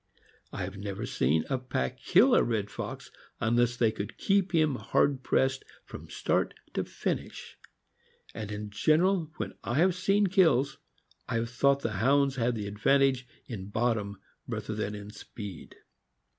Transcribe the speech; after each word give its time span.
I 0.51 0.63
have 0.63 0.77
never 0.77 1.05
seen 1.05 1.45
a 1.47 1.59
pack 1.59 1.99
kill 1.99 2.33
a 2.33 2.41
red 2.41 2.71
fox 2.71 3.11
unless 3.39 3.77
they 3.77 3.91
could 3.91 4.17
keep 4.17 4.51
him 4.51 4.73
hard 4.73 5.21
pressed 5.21 5.63
from 5.85 6.09
start 6.09 6.55
to 6.73 6.83
finish; 6.83 7.55
and 8.33 8.51
in 8.51 8.71
general, 8.71 9.31
when 9.37 9.53
I 9.63 9.75
have 9.75 9.93
seen 9.93 10.25
kills, 10.25 10.79
I 11.29 11.35
have 11.35 11.51
thought 11.51 11.81
the 11.81 11.97
Hounds 11.99 12.37
had 12.37 12.55
the 12.55 12.65
advantage 12.65 13.27
in 13.45 13.67
bottom 13.69 14.19
rather 14.47 14.73
than 14.73 14.95
in 14.95 15.11
speed. 15.11 15.75